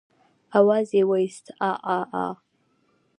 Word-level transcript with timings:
آواز 0.57 0.87
يې 0.97 1.03
واېست 1.09 1.45
عاعاعا. 1.63 2.27